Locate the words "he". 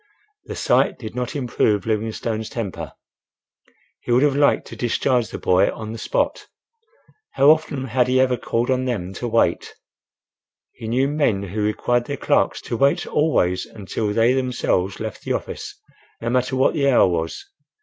3.99-4.11, 8.07-8.19, 10.71-10.87